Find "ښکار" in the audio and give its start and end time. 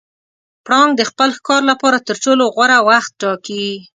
1.37-1.61